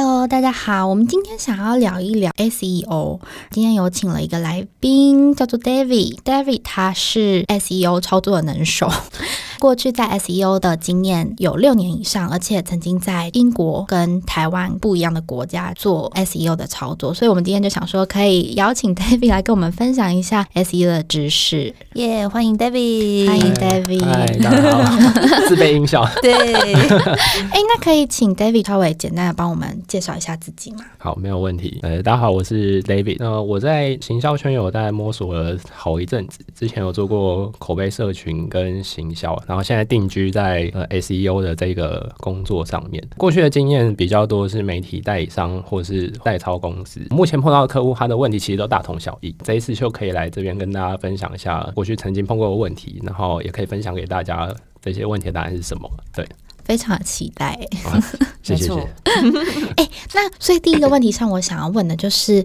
[0.00, 3.18] Hello，大家好，我们今天想要聊一聊 SEO。
[3.50, 6.20] 今天有请了一个来宾，叫做 David。
[6.22, 8.88] David 他是 SEO 操作的能手。
[9.58, 21.74] 过去在 SEO 的经验有六年以上，而且曾经在英国跟台湾不一样的国家做 SEO 的操作，所以我们今天就想说，可以邀请 David 来跟我们分享一下 SEO 的知识。
[21.94, 26.08] 耶，yeah, 欢迎 David，欢迎 David，嗨，大家好，自备音效。
[26.22, 30.84] 对， 哎，那可以请 David 稍微简单的帮我们介绍一下自己吗？
[30.98, 31.80] 好，没有问题。
[31.82, 33.16] 呃，大家好，我是 David。
[33.18, 39.36] 那我在行销圈有大概摸索了好一阵子，之前有做过口碑社群跟行销。
[39.48, 47.00] 然后现在定居在呃 SEO 的这个工作上面，过去的经验比较多是媒体代理商或是代操公司。
[47.08, 49.34] 目前碰到的客户，他的问题其实都大同小异。
[49.42, 55.90] 这一次就可以来这边跟大家分享一下过去曾经碰过的问题，然后也可以分享给大家这些问题的答案是什么。
[56.14, 56.28] 对，
[56.64, 57.58] 非常的期待。
[57.88, 57.98] 啊、
[58.42, 58.80] 谢谢谢谢。
[59.76, 62.44] 哎， 那所以第一个问题上，我想要问的就是。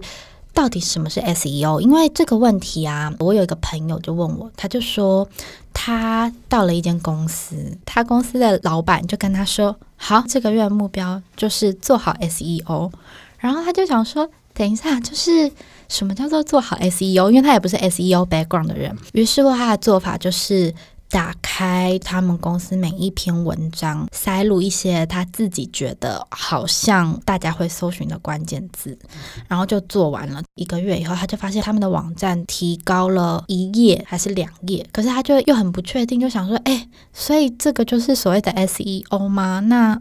[0.54, 1.80] 到底什么是 SEO？
[1.80, 5.28] 因为这个问题啊，我有一个朋友就问我，他就说
[5.74, 12.90] 他到了一间公司，他公司的老板就跟他说：“好，这个月目标就是做好 SEO。”
[13.36, 15.50] 然后他就想说：“等一下，就是
[15.88, 20.72] 什么叫做做好 SEO？” 因为他也不是 SEO background 的人，于是乎他的做法就是。
[21.14, 28.98] 打开他们公司每一篇文章，塞入一些他自己觉得好像大家会搜寻的关键字，
[29.46, 30.42] 然后就做完了。
[30.56, 39.60] 一个月以后，他就发现他们的网站提高了一页还是两页，可是他就又很不确定，就想说：“哎，所以这个就是所谓的 SEO 吗？
[39.60, 39.96] 那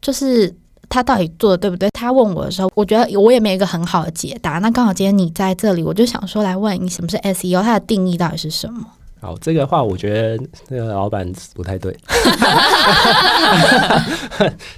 [0.00, 0.54] 就是
[0.88, 4.60] 他到底做的对不对？”他问我的时候，我觉得我也没有一个很好的解答。
[4.60, 7.60] 那刚好今天你在这里，我就想说来问你，什么是 SEO？
[7.62, 8.86] 它的定义到底是什么？
[9.18, 10.38] 好，这个话我觉得
[10.68, 11.96] 那个老板不太对，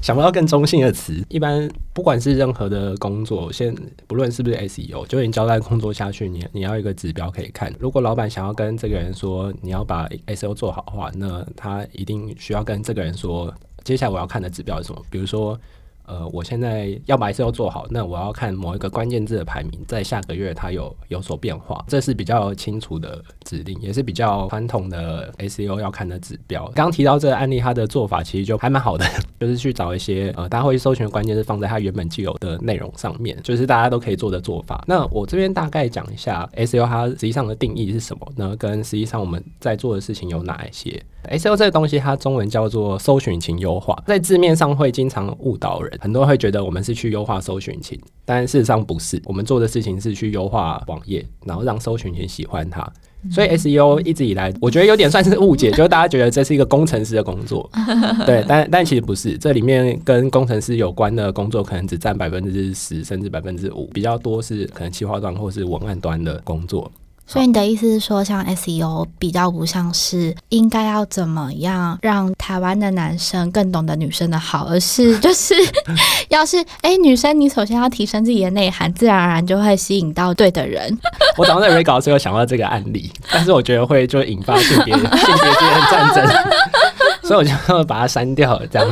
[0.01, 1.13] 想不到更中性的词。
[1.29, 3.75] 一般不管是任何的工作，先
[4.07, 7.73] 不论是不是 SEO，就已经交代工作下去，你你要一个指标可以看。
[7.79, 15.03] 如果老板想要跟这个人说你要把 SEO 做好的话，那他一定需要跟这个人说，接下来我要看的指标是什么？
[15.11, 15.59] 比如说。
[16.09, 26.67] 呃，我现在要把 SEO 做好，那我要看某一个关键字的排名，在下个月它有有所变化，这是比较清楚的指令，也是比较传统的 SEO 要看的指标。
[26.75, 29.05] 刚提到这个案例，它的做法其实就还蛮好的，
[29.39, 34.83] 就是去找一些呃大家会搜寻的关键字放在它原本既有的内容上面，就是大家都可以做的做法。
[34.87, 38.57] 那我这边大概讲一下 SEO 它实际上的定义是什么呢？
[38.57, 52.91] 跟实际上我们在做的事情有哪一些？SEO 这个东西，它中文叫做搜寻引擎优化，在字面上会经常误导人，很多人会觉得我们是去优化搜寻引擎，但事实上不是，我们做的事情是去优化网页，然后让搜寻引擎喜欢它。
[53.33, 57.69] 所以 SEO 一直以来，我觉得有点算是误解，就是大家觉得这是一个工程师的工作，
[58.25, 66.91] 对，但但其实不是，这里面跟工程师有关的工作可能只占百分之十甚至百分之五，比较多是可能企划端或是文案端的工作。
[67.31, 75.55] 所以你的意思是说，像 SEO 比较不像是应该要怎么样让台湾的男生更懂得女生的好，而是就是
[76.31, 80.99] 要是哎、女生，你首先要提升自己的内涵，自然而然就会吸引到对的人。
[81.37, 86.27] 我早上在 re 稿的时候想到这个案例，但是我觉得会就引发性别性别之间的战争，
[87.29, 88.67] 所以我就把它删掉了。
[88.69, 88.89] 这样，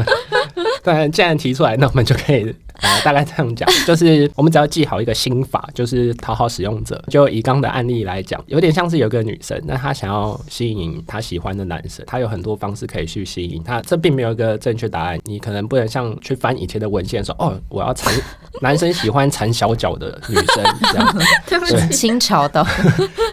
[0.86, 2.54] 对，既然提出来，那我们就可以。
[2.82, 7.02] 呃，大概这样讲，就是我们只要记好一个心法，就是讨好使用者。
[7.08, 13.80] 就以刚的案例来讲，有点像是有个女生，那她想要吸引她喜欢的男生，她有很多方式可以去吸引他。
[13.80, 18.12] 这并没有一个正确答案，你可能不能像去翻以前的文献说，哦，我要缠
[18.60, 21.18] 男生喜欢缠小脚的女生这样，
[21.48, 22.62] 对，清朝的，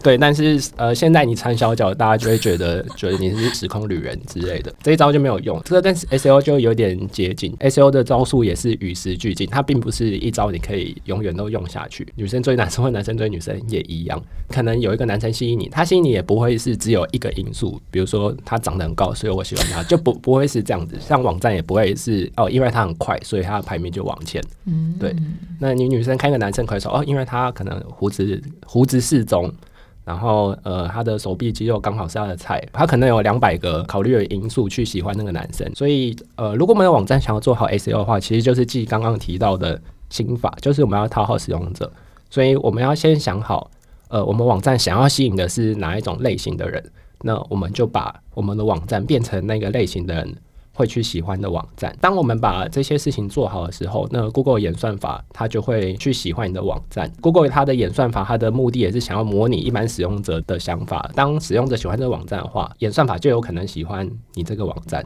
[0.01, 0.17] 对。
[0.17, 5.61] 但是呃，现在你缠小脚，大家就会觉得觉得你是时空旅人之类的，这一招就没有用。
[5.65, 9.47] 这个跟 SEO 就有点接近，SEO 的招数也是与时俱进。
[9.47, 12.07] 它并不是一招你可以永远都用下去。
[12.15, 20.97] 女生追男生或男生追女生也一样，可能有一个男生吸引你，他吸引你也不会是只有一个因素，比如说他长得很高，所以我喜欢他，就不不会是这样子。
[20.99, 24.41] 像网站也不会是哦，因为他很快，所以他的排名就往前。
[24.65, 25.15] 嗯，对。
[25.59, 29.51] 那你女生看一个男生可以说哦，因为他可能胡子胡子适中。
[30.05, 35.69] 然后，呃，他的手臂肌肉刚好是他的菜，他可能有两百个考虑的因素去喜欢那个男生。
[35.73, 39.79] 所以，呃，如果我们的网站想要做好 SEO 的话，其实就是记刚刚提到的
[40.09, 41.89] 心法，就是我们要讨好使用者。
[42.29, 43.71] 所以，我们要先想好，
[44.09, 46.83] 呃，我们网站想要吸引的是哪一种类型的人，
[47.21, 50.35] 那我们就把我们的网站变成那个类型的人
[50.73, 51.95] 会去喜欢的网站。
[52.01, 57.11] 当我们把这些事情做好的时候，那 Google 演算法它就会去喜欢你的网站。
[57.21, 61.09] Google 它的演算法，它的目的也是想要模拟一般使用者的想法。
[61.15, 65.05] 当使用者喜欢这个网站的话，演算法就有可能喜欢你这个网站。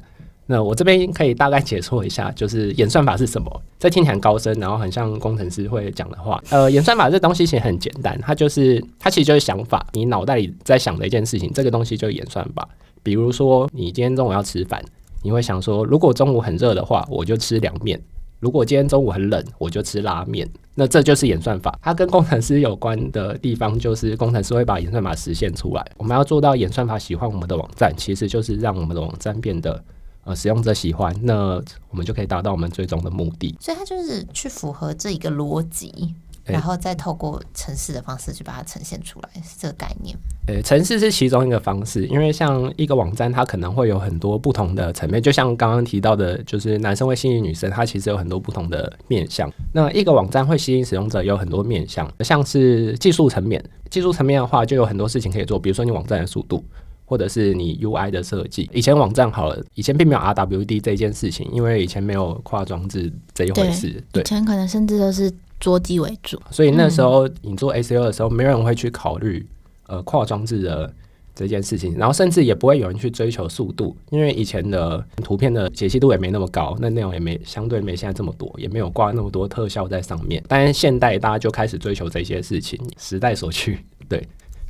[0.50, 3.62] 那我这边可以大概解说一下，就是演算法是什么？
[3.78, 6.42] 这听起来很高深，然后很像工程师会讲的话。
[6.50, 12.66] 呃，演算法这东西其实很简单，它就是它其实就是想法，你脑袋里在想的一件事情，这个东西就是演算法。
[13.04, 14.82] 比如说，你今天中午要吃饭。
[15.28, 18.00] 你会想说，如果中午很热的话，我就吃凉面；
[18.40, 20.50] 如果今天中午很冷，我就吃拉面。
[20.74, 21.78] 那这就是演算法。
[21.82, 25.86] 它跟工程师有关的地方，就是工程师会把演算法实现出来。
[25.98, 29.84] 我们要做到演算法喜欢我们的网站，其实就是让我们的网站变得
[30.24, 33.54] 呃使用者喜欢，那我们就可以达到我们最终的目的。
[33.60, 36.16] 所以它就是去符合这一个逻辑。
[36.48, 40.16] 然后再透过程式的方式去把它呈现出来，是这个概念。
[40.48, 49.52] 呃，程式是其中一个方式，因为像一个网站，它可能会有很多不同的层面，就像刚刚提到的，就是男生会吸引女生，它其实有很多不同的面向。
[49.74, 56.64] 那一个网站会吸引使用者有很多面向，像是技术层面，技术层面的话，就有很多事情可以做，比如说你网站的速度，
[57.04, 58.70] 或者是你 UI 的设计。
[58.74, 63.90] 以前网站好了，以前并没有 RWD 这件事情，因为以前没有跨装置这一回事。
[64.14, 65.30] 对，对以前可能甚至都是。
[65.60, 69.46] 桌机为主，所以那时候你做 SEO 的时候，没有人会去考虑
[69.88, 70.94] 呃跨装置的
[71.34, 80.44] 这件事情，然后甚至也不会有人去追求速度，因为以前的图片的解析度也没那么高，那内容也没相对没现在这么多，也没有挂那么多特效在上面。
[80.48, 83.80] 但是现代大家就开始追求这些事情，时代所趋。
[84.08, 84.26] 对，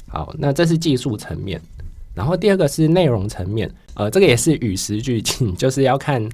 [0.07, 1.61] 好，那这是技术层面，
[2.13, 6.27] 然后第二个是内容层面，呃，这个也是与时俱进，就是要看。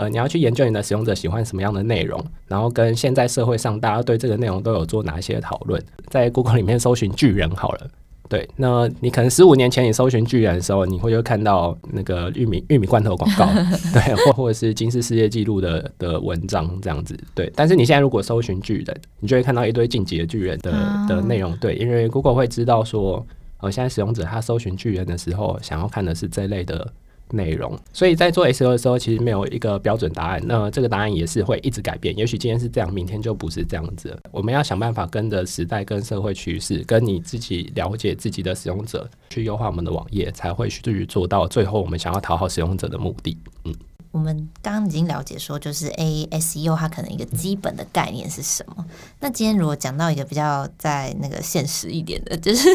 [0.00, 2.18] 呃，你要去研究你的使用者喜欢什么样的内容，
[2.48, 5.78] 然后跟现在社会上大家对这个内容都有做哪一些讨论。
[6.08, 7.86] 在 Google 里面搜寻巨人好了，
[8.26, 13.44] 对，那你可能十五年前你搜寻巨人的时候，你会就看到那个玉米玉米罐头广告，
[13.92, 17.52] 对，或或者是金氏世界纪录的的文章这样子，对。
[17.54, 20.72] 但是你现在如果搜寻巨人，你就会看到一堆晋级的巨人的
[21.06, 23.22] 的内容，对，因为 Google 会知道说，
[23.58, 26.90] 呃，现在使用者他搜寻巨人的时候，想要看的是这类的。
[27.32, 30.40] 内容，所以在做 SEO 的时候，其实没有一个标准答案。
[30.44, 32.16] 那这个答案也是会一直改变。
[32.16, 34.16] 也许今天是这样，明天就不是这样子。
[34.30, 43.38] 我们要想办法跟着时代、跟社会趋势、跟你自己了解自己的使用者，去优化我们的网页，才会去做到最后我们想要讨好使用者的目的。
[43.64, 43.74] 嗯，
[44.10, 48.84] 我们刚刚已经了解说，就是 SEO 它可能一个基本的概念是什么。
[49.20, 52.68] 那今天如果讲到一个比较在那个现实一点的，就是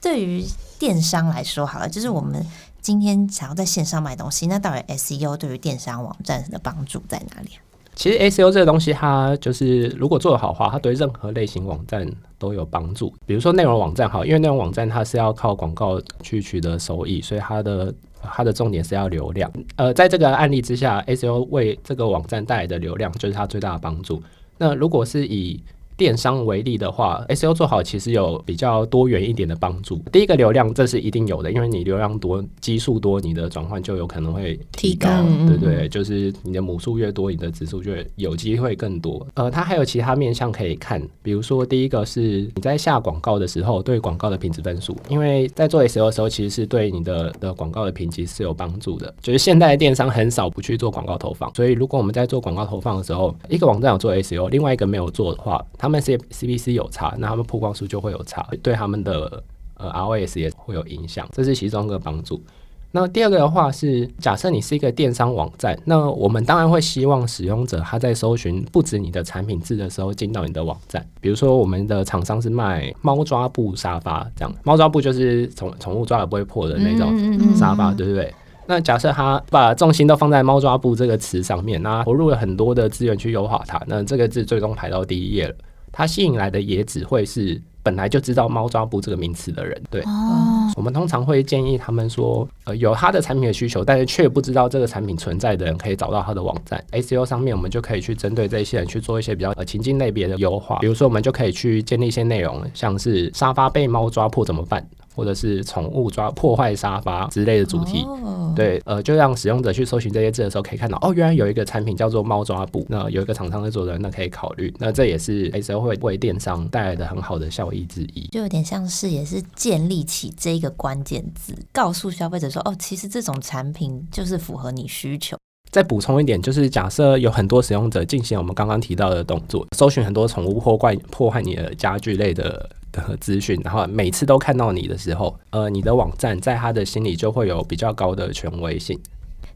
[0.00, 0.44] 对于
[0.78, 2.44] 电商来说，好了，就是我们。
[2.82, 7.50] 今天想要在线上卖东西，那到底 SEO 对于电商网站的帮助在哪里？
[7.94, 12.04] 其实 SEO 这个东西，它就是如果做得好的话，它对任何类型网站
[12.38, 13.14] 都有帮助。
[13.24, 19.48] 比如说内容网站好，因为内容网站它是要靠广告去取得收益，所以它的它的重点是要流量。
[19.76, 24.20] 呃，在这个案例之下，SEO 为这个网站带来的流量就是它最大的帮助。
[24.58, 25.62] 那如果是以
[26.02, 30.02] 电商为例的话，SEO 做好其实有比较多元一点的帮助。
[30.10, 35.08] 第一个流量，这是一定有的，因为你流量多、基数多，你的转换就有可能会提高，
[35.46, 35.88] 对不对？
[35.88, 39.24] 就是你的母数越多，你的指数就有机会更多。
[39.34, 42.20] 呃，它还有其他面向可以看，比如说第一个是
[42.56, 49.14] 你在下广告的时候，对广告的品质分数，因为在做 SEO 的时候，其实是对你的的广告的评级是有帮助的。
[49.20, 56.12] 就是现在的电商很少不去做广告投放，所以如果我们在做广告投放的时候，一个网站有做 SEO，另外一个没有做的话，他们是。
[56.32, 59.42] CPC 有差，那他们曝光数就会有差，对他们的
[59.76, 62.42] 呃 ROAS 也会有影响，这是其中一个帮助。
[62.90, 71.06] 那第二个的话是，假设你是一个电商网站，那我们当然会希望使用者他在搜寻不止你的产品字的时候进到你的网站。
[71.20, 78.34] 比如说，我们的厂商是卖猫抓布沙发，这样猫抓布就是宠宠物抓了不会破的那种沙发，对不对？
[78.66, 85.54] 那假设他把重心都放在猫抓布这个词上面，那投入了很多的资源去优化它，那这个字最终排到第一页了。
[85.92, 89.80] 它吸引来的也只会是本来就知道猫抓布这个名词的人。
[89.90, 96.82] 对，哦，我们通常会建议他们说，呃，有他的产品的需求，但是却不知道这个产品存在的人，可以找到他的网站。
[96.92, 100.78] SEO 上面，我们就可以去针对这些人去做一些比较呃情境类别的优化。
[100.78, 104.86] 比如说，我们就可以去建立一些内容，像是沙发被猫抓破怎么办？
[105.14, 108.54] 或者是宠物抓破坏沙发之类的主题，oh.
[108.54, 125.36] 对，呃，就让使用者去搜寻这些字的时候，可以看到，哦，原来有一个产品叫做猫抓布，那有一个厂商在做的，那可以考虑，那这也是 SEO 会为电商带来的很好的效益之一，就有点像是也是建立起这个关键字，告诉消费者说，哦，其实这种产品就是符合你需求。
[125.70, 132.68] 再补充一点，就是假设有很多使用者进行我们刚刚提到的动作，搜寻很多宠物破坏破坏你的家具类的。
[132.92, 139.00] 的资讯，然后每次都看到你的时候，呃，你的网站在他的心里就会有比较高的权威性。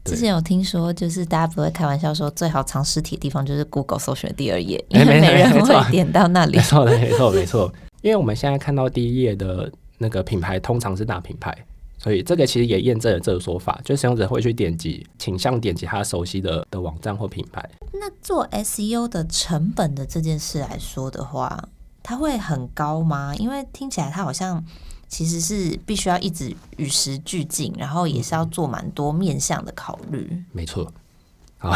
[0.03, 6.55] 之前有听说，就是大家不会开玩笑说，最好藏尸体的地方就是 Google 搜寻第二页，因为没人会点到那里。
[6.55, 7.73] 没错，没错，没错。
[8.01, 11.53] 因为我们现在看到第一页的那个品牌，通常是大品牌，
[11.97, 17.69] 所以这个其实也验证了这个说法，就是使用者会去点击，倾向点击他熟悉的的网站或品牌。
[17.91, 21.67] 那做 SEO 的成本的这件事来说的话，
[22.07, 23.35] 它会很高吗？
[23.35, 24.63] 因为听起来它好像。
[25.09, 30.43] 其实是必须要一直与时俱进，然后也是要做蛮多面向的考虑。
[30.51, 30.85] 没错，
[31.57, 31.73] 好，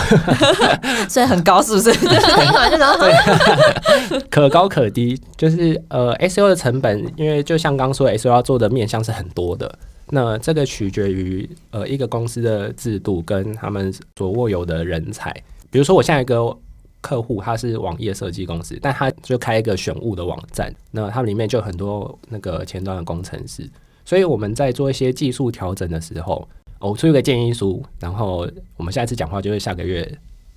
[1.07, 1.93] 所以很高，是不是？
[4.29, 9.79] 可高可低，就是呃，SEO 的成本，因为就像刚刚说，SEO 要做的面向是很多的。
[10.07, 15.31] 那这个取决于呃一个公司的制度跟他们所握有的人才。
[15.69, 16.53] 比如说，我现在一个。
[17.01, 23.67] 客户他是网页设计公司，但他就开一个选物的网站，那他们里面就很多那个前端的工程师，
[24.05, 26.47] 所以我们在做一些技术调整的时候，
[26.79, 30.09] 我出一个建议书，然后我们下一次讲话就是下个月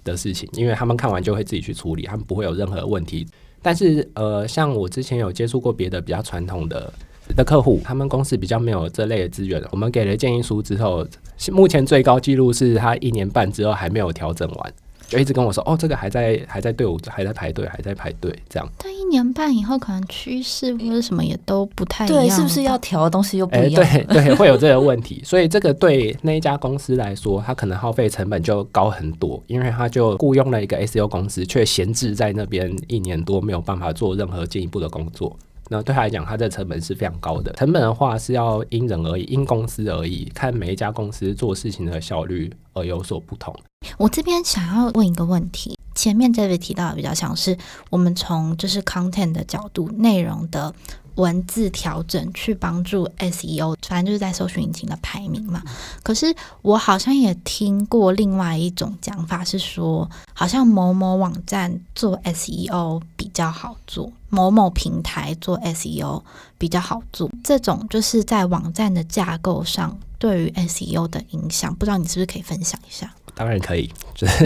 [0.05, 3.27] 的事情，因为他们看完就会自己去处理，他们不会有任何问题。
[3.63, 6.93] 但是呃，像我之前有接触过别的比较传统的
[7.35, 11.07] 的客户，他们公司比较没有这类的资源，我们给了建议书之后，
[11.51, 14.75] 目前最高纪录是他一年半之后还没有调整完。
[15.15, 18.69] 就一直跟我说，哦，这个还在还在队伍还在排队还在排队这样。
[18.79, 23.85] 但一年半以后，可能趋势或者什么也都不太一样，对，是不是要调的东西又不一样？
[23.85, 25.23] 欸、对对，会有这个问题。
[25.25, 35.37] 所以这个对那一家公司来说，它可能耗费成本就高很多，因为他就雇佣了一个 SEO 公司，却闲置在那边一年多，没有办法做任何进一步的工作。
[35.69, 37.53] 那对他来讲，他的成本是非常高的。
[37.55, 43.55] 成本的话是要因人而异，因公司而异，看每一家公司做事情的效率而有所不同。
[43.97, 47.57] 我这边想要问一个问题，前面这位提到的比较像是
[47.91, 50.75] 我们从就是 content 的角度，内容的。
[51.17, 55.63] 文字调整去帮助 SEO，反正就是在搜寻引擎的排名嘛。
[56.03, 66.23] 可是我好像也听过另外一种讲法，是说好像某某网站做 SEO 比比较好做，某某平台做 SEO
[66.57, 67.29] 比较好做。
[67.43, 73.13] 这种就是在网站的架构上对于 SEO 的影响，不知道你是不是可以分享一下？
[73.35, 73.91] 当然可以。
[74.15, 74.45] 就 是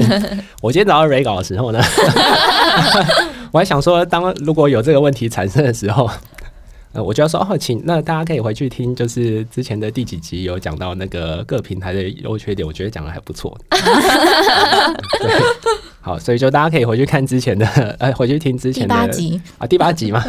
[0.63, 1.79] 我今天早上 re 稿的时候呢，
[3.53, 6.11] 我还想说，当如果有这个问题产生的时候。
[6.95, 13.55] 呃，我就要说哦，请那大家可以回去听，就是之前的第几集有讲到那个各平台的优缺点，我觉得讲的还不错。
[16.09, 17.67] 好，所以就大家可以回去看之前的，
[17.99, 20.25] 呃，回去听之前的第八集啊，第八集嘛。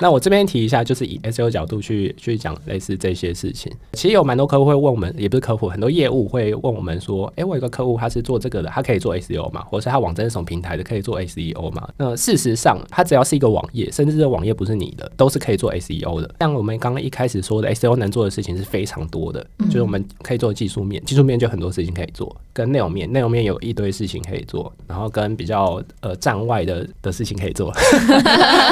[0.00, 3.72] 那我这边提一下，就是以 SEO 角度去去讲类似这些事情。
[3.92, 9.62] 其实有蛮多客户会问我们，也不是客户，很多业务会问我们说：“诶，我有个客户他是做这个的，他可以做 SEO 吗？
[9.68, 16.34] 或者是他网站是什么平台的，可以做 SEO 吗？”那事实上，他只要是一个网页，甚至这网页不是你的，都是可以做 SEO 的。
[16.40, 27.72] 像我们刚刚一开始说的，SEO 能做的事情是非常多的，就是我们可以做技术面，技术面就很多事情可以做；跟内容面，内容面有一堆事情可以做；然后跟比较呃站外的的事情可以做。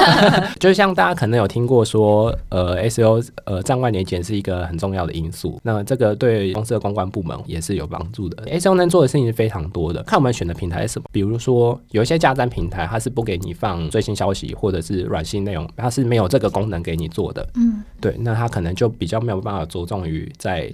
[0.59, 2.35] 就像大家可能有听过说。
[2.49, 5.59] 呃，SEO 呃，站外年检是一个很重要的因素。
[5.63, 8.43] 那这个对公司的公关部门也是有帮助的。
[8.45, 11.05] SEO 能做的事情是非常多的，看我们选的平台是什么。
[11.11, 17.47] 比如说，有一些加站平台，它是不给你放最新消息或者是软性内容，它是没有这个功能给你做的。
[17.55, 20.71] 嗯，对，那它可能就比较没有办法着重于在。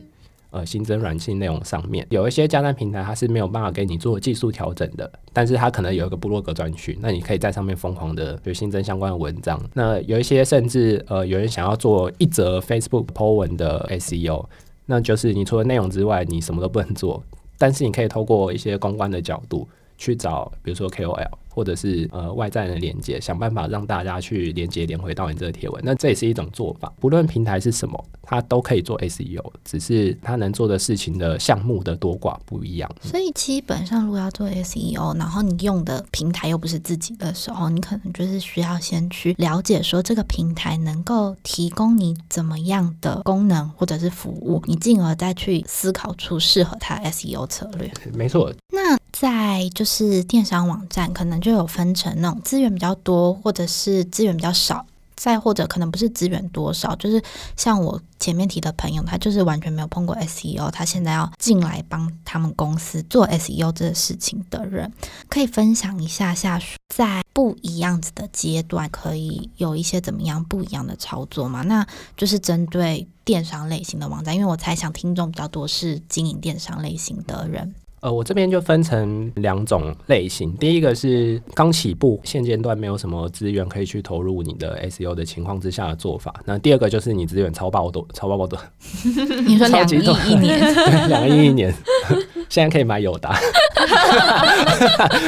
[0.52, 9.58] 呃，新增软性内容上面有一些加单平台，它是没有办法给你做技术调整的，但是它可能有一个部落格专区，那你可以在上面疯狂的就新增相关的文章。
[9.74, 14.46] 那有一些甚至呃，有人想要做一则 Facebook po 文的 SEO，
[14.86, 17.24] 那就是你除了内容之外，你什么都不能做，
[17.58, 19.66] 但是你可以透过一些公关的角度
[19.98, 21.41] 去找，比如说 KOL。
[21.54, 26.92] 或者是呃外在的连接，想办法让大家去连接连回到你这个贴文，那这也是一种做法。
[27.00, 32.90] 不论平台是什么，它都可以做 SEO，只是它能做的事情的项目的多寡不一样。
[33.02, 47.92] 所以基本上，如果要做 SEO，然后你用的平台又不是自己的时候，你可能就是需要先去了解说这个平台能够提供你怎么样的功能或者是服务，你进而再去思考出适合它 SEO 策略。
[48.14, 48.54] 没错。
[48.70, 57.22] 那在就是电商网站，可能就有分成那种资源比较多，或者是资源比较少，再或者可能不是资源多少，就是
[57.56, 64.92] 像我前面提的朋友，他就是完全没有碰过 SEO，他现在要进来帮他们公司做 SEO 这个事情的人，
[65.30, 71.62] 可以分享一下下在不一样子的阶段，可以有一些怎么样不一样的操作吗？
[71.64, 77.74] 那就是针对电商类型的网站，因为我猜想听众比较多是经营电商类型的人。
[78.02, 80.52] 呃，我这边就分成两种类型。
[80.58, 86.34] 第一个是刚起步，现阶段没有什么资源可以去投入你的 SEO 的情况之下的做法。
[86.44, 88.58] 那第二个就是你资源超爆多，超爆爆多。
[89.46, 90.60] 你说两亿一年？
[90.74, 91.72] 对，两亿一年。
[92.50, 93.40] 现在可以买友达，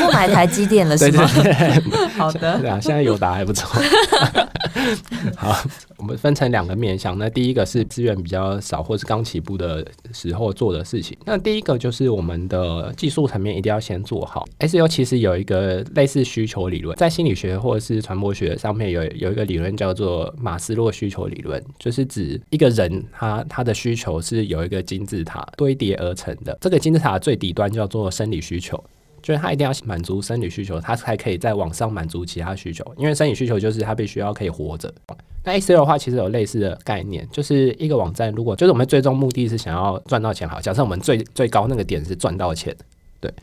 [0.05, 1.29] 不买台积电了 是吗？
[1.35, 2.59] 对对对，好的。
[2.59, 3.81] 对啊，现在友达还不错。
[5.37, 5.55] 好，
[6.03, 7.17] 我们分成两个面向。
[7.17, 11.17] 那第一个是资源比较少，或是刚起步的时候做的事情。
[11.23, 14.45] 那第一个就是我们的技术层面一定要先做好。
[14.59, 26.57] S U 其实有一个类似需求理论，在心理学或者是传播学上面有有一个理论叫做马斯洛需求理论，就是指一个人他他的需求是有一个金字塔堆叠而成的。
[26.59, 28.83] 这个金字塔最底端叫做生理需求，
[29.23, 32.85] 就是他一定要满足生理需求，他才可以在网上满足其他需求。
[32.97, 34.93] 因为生理需求就是他必须要可以活着。
[35.45, 42.75] 那 SEO 的话，其实有类似的概念，就是一个网站，如果就是我们最终目的是想要赚到钱，好，假设我们最最高那个点是赚到钱，
[43.19, 43.33] 对，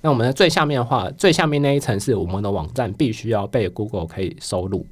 [0.00, 4.86] 那我们的最下面的话，最下面那一层是我们的网站必须要被 Google 可以收录。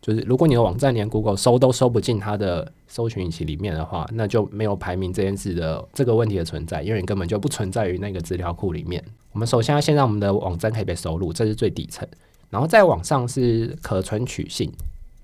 [0.00, 9.02] 就是如果你的网站连 Google 搜都搜不进它的搜寻引擎里面的话，那就没有排名这件事的这个问题的存在，因为你根本就不存在于那个资料库里面。
[9.32, 12.06] 我们首先要先让我们的网站可以被收录，这是最底层，
[12.50, 14.72] 然后再往上是可存取性。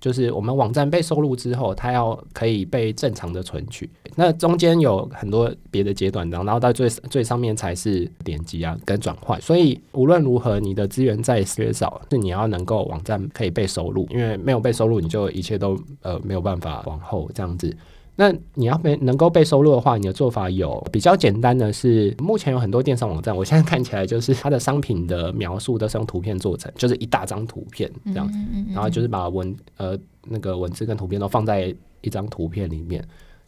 [0.02, 3.88] 就是我们网站被收录之后，它要可以被正常的存取。
[4.16, 9.40] 那中间有很多别的阶段，然后到最最上面才是点击啊跟转换。
[9.40, 17.75] 所以无论如何，你的资源再缺少，是你要能够网站可以被收录，因为没有被收录，你就一切都呃没有办法往后这样子。
[18.14, 28.38] 那你要被能够被收录的话，你的做法有比较简单的是，目前有很多电商网站，我现在看起来就是它的商品的描述都是用图片做成，就是一大张图片这样子，
[28.73, 33.02] 然后就是把文呃那个文字跟图片都放在一张图片里面。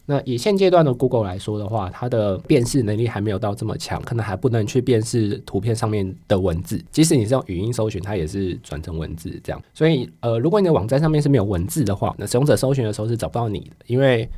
[0.07, 9.59] 那以现阶段的 Google 来说的话，它的辨识能力还没有到这么强，可能还不能去辨识图片上面的文字，即使你是用语音搜寻，它也是转成文字这样。
[9.73, 14.29] 所以呃，如果你的网站上面是没有文字的话，那使用者搜寻的时候是找不到你的，因为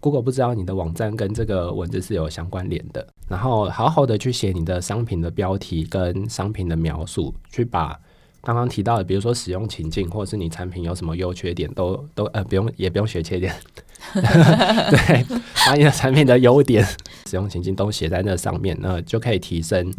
[0.00, 8.00] Google 不知道你的网站跟这个文字是有相关联的，然后好好的去写你的商品的标题跟商品的描述，去把
[8.40, 13.54] 刚刚提到的，比如说使用情境或者是你产品有什么优缺点，都都呃不用也不用写缺点，
[14.14, 15.24] 对，
[15.66, 16.82] 把你的产品的优点、
[17.26, 19.92] 使用情境都写在那上面，那就可以提升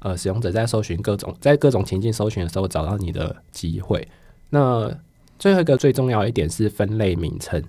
[0.00, 4.06] 呃使用者在搜寻各种在各种情境搜寻的时候找到你的机会。
[4.50, 4.94] 那
[5.38, 7.62] 最后一个最重要一点是分类名称。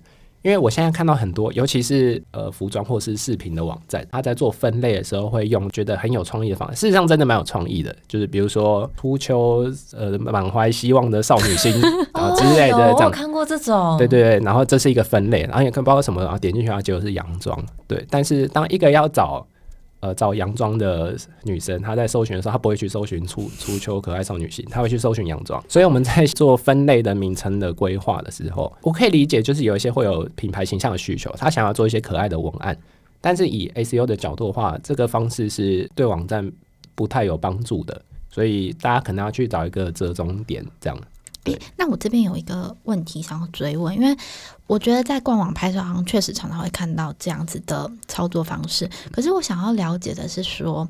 [0.44, 11.74] 因为我现在看到很多，尤其是呃服装或是饰品的网站，它在做分类的时候会用觉得很有创意的方式，事实上真的蛮有创意的，就是比如说初秋呃满怀希望的少女心
[12.14, 13.06] 啊之类的这样。
[13.06, 13.98] 我看过这种。
[13.98, 17.58] 对对对，然后这是一个分类，然后也看包括什么，然后点进去啊结果是洋装。
[17.88, 19.46] 对，但是当一个要找。
[20.14, 25.64] 找洋装的女生，她在搜寻的时候，她不会去搜寻初初秋可爱少女心，她会去搜寻洋装。
[25.68, 32.78] 所以我们在做分类的名称的规划的时候，我可以理解，就是有一些会有品牌形象的需求，她想要做一些可爱的文案。
[33.20, 36.52] 但是以 SEO 的角度的话，这个方式是对网站
[36.94, 40.98] 不太有帮助的，所以大家可能要去找一个折中点，这样。
[41.76, 44.18] 那我这边有一个问题想要追问，因为
[44.66, 50.88] 我觉得在官网拍摄好像确实常常会看到这样子的操作方式，可是我想要了解的是说，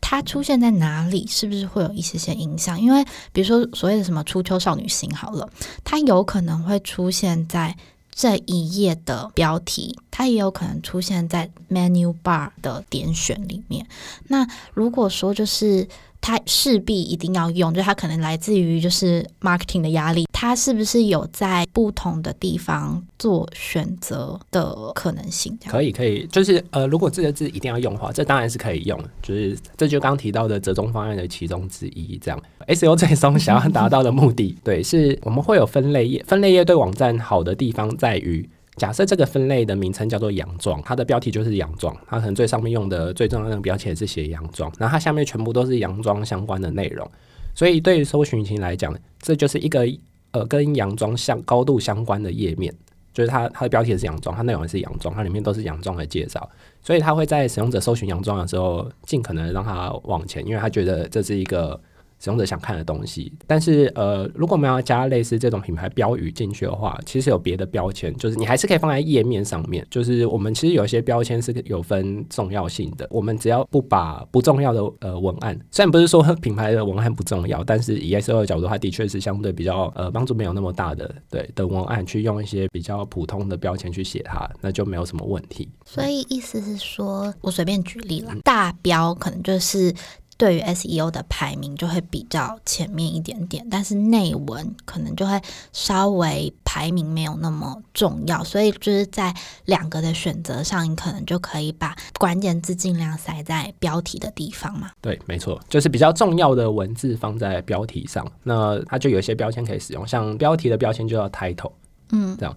[0.00, 2.80] 它出现在哪里，是不是会有一些些影响？
[2.80, 5.48] 因为比如说所谓的什么初秋少女心，好了，
[5.82, 7.76] 它有可能会出现在
[8.10, 13.86] 这一页的标题，它也有可能出现在 menu bar 的点选里面。
[14.28, 15.88] 那如果说就是。
[16.20, 25.58] 它势必一定要用，就它可能来自于就是 marketing 的压力，它是不是有在不同的地方做选择的可能性？
[25.66, 32.18] 可以，可以，就是呃，如果这个字一定要用的话，这当然是可以用，就是这就刚提到的折中方案的其中之一。
[32.18, 38.48] 这样，SEO 最终想要达到的目的，对，是我们会有分类页，分类页对网站好的地方在于。
[38.78, 47.06] 假设这个分类的名称叫做洋装，它的标题就是洋装，它可能最上面用的最重要的标签是写洋装，然后它下面全部都是洋装相关的内容，
[47.54, 49.86] 所以对于搜寻引擎来讲，这就是一个
[50.30, 52.72] 呃跟洋装相高度相关的页面，
[53.12, 56.48] 就是它它的标题是洋装，它内容也是洋装，它里面都是洋装的介绍，
[56.80, 61.80] 所以它会在使用者搜寻洋装的时候，尽可能让它往前，因为他觉得这是一个。
[62.20, 69.86] 使用者想看的东西，但是呃，如果我们要加类似这种品牌标语进去的话，其实有别的标签，就是你还是可以放在页面上面。
[69.88, 85.68] 就是我们其实有一些标签是有分重要性的，我们只要不把不重要的呃文案，虽然不是说品牌的文案不重要，但是以 SEO 的角度，它的确是相对比较呃帮助没有那么大的，对的文案去用一些比较普通的标签去写它，那就没有什么问题。
[85.84, 89.94] 所以意思是说，我随便举例了，大标可能就是。
[90.38, 95.38] 对于 SEO 的排名就会比较前面一点点，但是内文可能就会
[95.72, 104.92] 稍微排名没有那么重要，所以就是在两个的选择上，你可能就可以把关键字尽量塞在标题的地方嘛。
[105.02, 111.72] 对，没错，就是比较重要的文字放在标题上，那它就有一些标签可以使用，像标题的标签就叫 title，
[112.12, 112.56] 嗯，这样。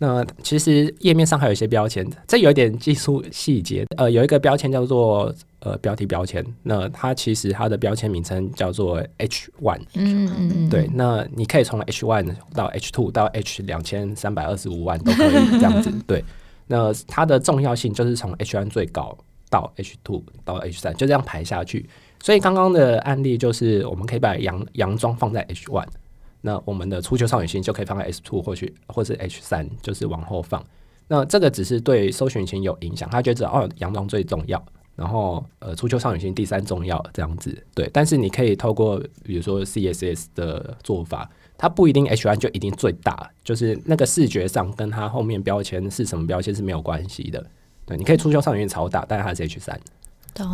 [0.00, 3.84] 那其实页面上还有一些标签，这有一点技术细节。
[3.96, 9.80] 呃，有一个标签叫做呃标题标签，那它其实它的标签名称叫做 H one。
[9.94, 10.68] 嗯嗯嗯。
[10.68, 15.92] 对，那你可以从 H one 到 H two 到 H 两千三百二十五万都可以这样子。
[16.06, 16.24] 对，
[16.66, 19.16] 那它的重要性就是从 H one 最高
[19.50, 21.88] 到 H two 到 H 三，就这样排下去。
[22.22, 25.86] 所以刚刚的案例就是我们可以把洋洋装放在 H one。
[26.40, 30.64] 那我们的初秋少女心就可以放在 S two 或许或是 H 三，就是往后放。
[31.08, 34.64] 那这个只是对搜寻引擎有影响，他觉得哦，洋装最重要，
[34.98, 37.56] 然后呃，初秋少女心第三重要这样子。
[37.72, 47.46] 对，但是你可以透过比如说 CSS 的做法，它不一定 H1 就一定最大，就是那个视觉上跟它后面标签是什么标签是没有关系的。
[47.86, 49.80] 对，你可以初秋少女心超大，但是它是 H 三。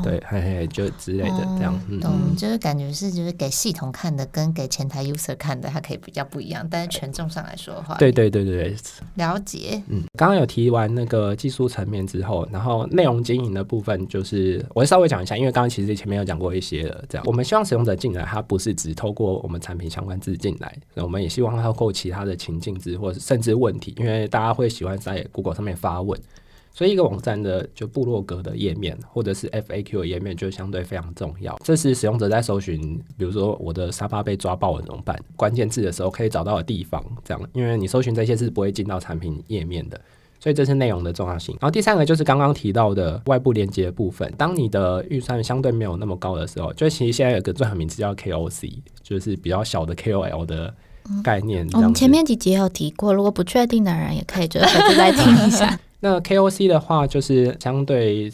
[0.02, 6.66] 对，嘿嘿，就之类的这样，嗯，懂，就是感觉是就是给系统看的，跟给前台 user 看的，它可以比较不一样。
[6.70, 8.76] 但是权重上来说的话，对对对对，
[9.14, 9.82] 了解。
[9.88, 17.04] 嗯，刚刚有提完那个技术层面之后，然后内容经营的部分，就是我稍微讲一下，因为刚刚其实前面有讲过一些了。
[17.08, 26.18] 这样，我们希望使用者进来，他不是只透过我们产品相关字进来，我们也希望透过其他的情境字，或者甚至问题，因为大家会喜欢在 Google 上面发问。
[26.76, 31.56] 所以一个网站的就部落格的页面，或者是 FAQ 的页面，就相对非常重要。
[31.62, 35.16] 这是使用者在搜寻，比如说我的沙发被抓爆了怎么办？
[35.36, 37.00] 关键字的时候可以找到的地方。
[37.24, 40.00] 这样，因为你搜寻这些是不会进到产品页面的，
[40.40, 41.56] 所以这是内容的重要性。
[41.60, 44.34] 然后第三个就是刚刚提到的外部连接部分。
[44.36, 50.74] 当你的预算相对没有那么高的时候，就其实现在有个专有名词叫 KOC，就是比较小的 KOL 的
[51.22, 51.64] 概念。
[51.74, 55.78] 我们、前面几集有提过，如果不确定的人也可以就是再听一下。
[56.04, 58.30] 那 KOC 的话，就是相对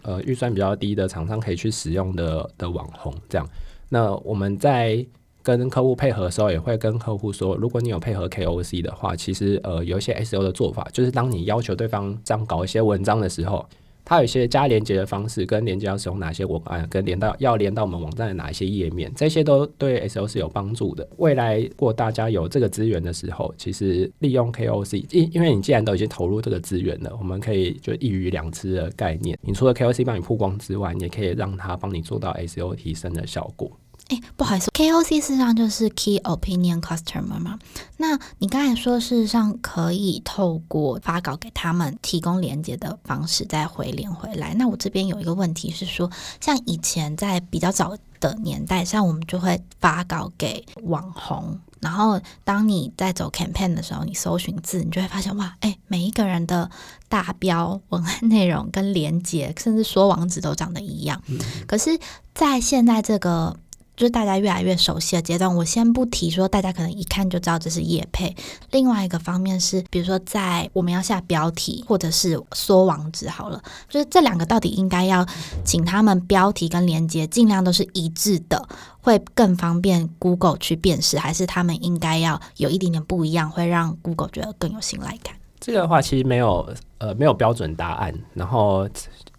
[0.00, 3.46] 呃预算比较低的厂商可以去使用的的网红这样。
[3.90, 5.04] 那我们在
[5.42, 13.66] 跟客户配合的时候，也会跟客户说，如果你有配合 KOC 的话，其实呃有一些 SEO 的做法，就是当你要求对方这样搞一些文章的时候。
[14.10, 21.08] 它有一些加连接的方式，跟连接要使用哪些文案，跟连到要连到我们网站的哪一些页面，这些都对 SEO 是有帮助的。
[21.18, 29.38] 未来如果大家有这个资源的时候，其实利用 KOC，因因为你既然都已经投入这个资源了，我们可以就一鱼两吃的概念。
[29.42, 33.70] 你除了 KOC 帮你曝光之外，你也可以让它帮你做到 SEO 提升的效果。
[34.10, 37.56] 哎，不好意思，KOC 事实上就是 Key Opinion Customer 嘛。
[37.96, 44.52] 那你刚才说，事实上可以透过发稿给他们提供连接的方式再回连回来。
[44.54, 56.68] 那我这边有一个问题是说，像以前在比较早的年代，像我们就会发稿给网红，然后当你在走 campaign 的时候，你搜寻字，你就会发现哇，哎，每一个人的
[57.08, 61.22] 大标文案内容跟连接，甚至说网址都长得一样。
[61.28, 61.96] 嗯、可是，
[62.34, 63.56] 在现在这个
[64.00, 68.34] 就是大家越来越熟悉的阶段，我先不提说大家可能一看就知道这是叶配。
[68.70, 75.26] 另外一个方面是，比如说在我们要下标题或者是缩网址好了，就是这两个到底应该要
[75.66, 78.66] 请他们标题跟连接尽量都是一致的，
[79.02, 85.34] 会更方便 Google 去辨识，还是他们应该要有一点点不一样，会让 Google 觉得更有信赖感？
[85.60, 86.68] 这个的话其实没有
[86.98, 88.88] 呃没有标准答案，然后。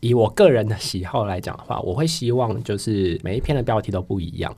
[0.03, 4.51] 以我个人的喜好来讲的话，我会希望就是每一篇的标题都不一样。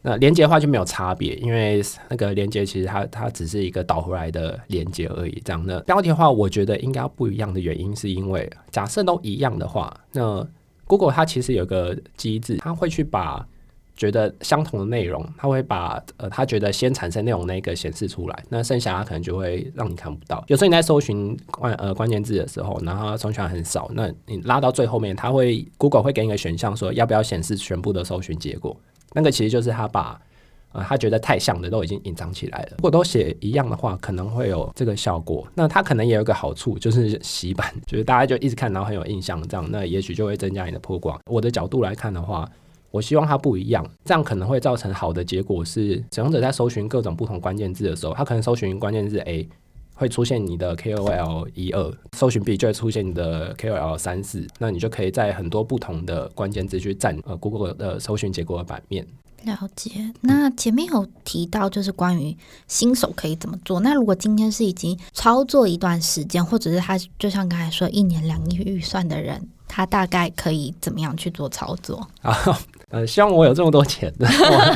[0.00, 5.42] 那连接的话就没有差别，因为那个连接其实它它只是一个导回来的连接而已。
[5.44, 10.48] 这样的标题的话，我觉得应该不一样的原因是因为假设都一样的话，那
[10.86, 13.46] Google 它其实有个机制，它会去把。
[13.98, 20.42] 觉得相同的内容，他会把呃他觉得先产生内容那个显示出来，那剩下他可能就会让你看不到。
[20.46, 28.74] 有时候你在搜寻关呃关键字的时候，然后搜寻很少，那你拉到最后面，他会 Google 会给你一个选项，说要不要显示全部的搜寻结果。
[29.14, 30.20] 那个其实就是他把
[30.70, 32.68] 呃他觉得太像的都已经隐藏起来了。
[32.76, 35.44] 如果都写一样的话，可能会有这个效果。
[35.56, 41.18] 那它可能也有个好处，就是洗版， 就是大家就一直看，然后很有印象，这样那也许就会增加你的曝光。
[41.26, 42.48] 我的角度来看的话。
[42.90, 49.48] 我希望它不一样，这样可能会造成好的结果是，使用者在搜寻各种不同关键字的时候，他可能搜寻关键字 A
[49.94, 59.06] 会出现你的 KOL 一二，搜寻 B 就会出现你的 KOL 三四，那你就可以在很多不同的关键字去占呃 Google 的搜寻结果的版面。
[59.44, 59.90] 了解。
[60.20, 69.46] 那前面有提到就是关于新手可以怎么做，那如果今天是已经操作一段时间，或者是他就像刚才说一年两亿预算的人。
[69.70, 72.04] 他大概可以怎么样去做操作？
[72.22, 72.34] 啊，
[72.90, 74.26] 呃，希望我有这么多钱的，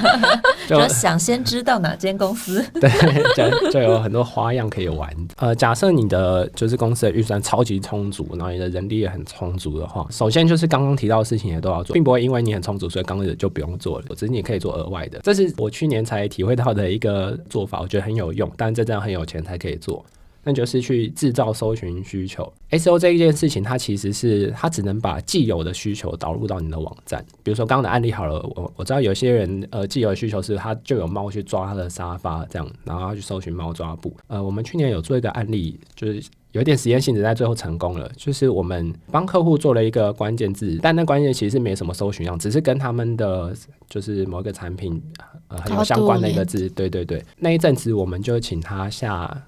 [0.68, 2.90] 就，就想先知道哪间公司， 对，
[3.35, 5.09] 就就有很多花样可以玩。
[5.37, 15.18] 呃，假设你的就是公司的预算超级充足，然后你的人力也很充足的话，首先就是刚刚提到的事情也都要做，并不会因为你很充足，所以刚开始就不用做了，只是你可以做额外的。
[15.22, 20.05] 这是我去年才体会到的一个做法，我觉得很有用，但这真的很有钱才可以做。
[20.44, 22.52] 那就是去制造搜寻需求。
[22.70, 27.24] SEO 这一件事情，它其实是它只能把既有的需求导入到你的网站。
[27.42, 34.12] 比如说刚刚的案例好了，我我知道有些人呃既有的需求是他就有猫去抓他的沙发这样，然后他去搜寻猫抓布。
[34.26, 38.11] 呃，我们去年有做一个案例，就是有一点实验性质，在最后成功了。
[38.16, 43.55] 就是我们帮客户做了一个关键字，但那关键其实是没什么搜寻量，只是跟他们的
[43.88, 45.00] 就是某一个产品
[45.48, 46.68] 呃很有相关的一个字。
[46.70, 49.40] 对对对，那一阵子我们就请他下。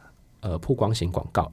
[0.45, 1.51] 呃，曝光型广告，